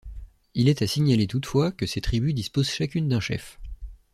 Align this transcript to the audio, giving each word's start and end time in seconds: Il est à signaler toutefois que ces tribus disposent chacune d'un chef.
Il 0.55 0.67
est 0.67 0.81
à 0.81 0.87
signaler 0.87 1.27
toutefois 1.27 1.71
que 1.71 1.85
ces 1.85 2.01
tribus 2.01 2.33
disposent 2.33 2.71
chacune 2.71 3.07
d'un 3.07 3.19
chef. 3.19 3.59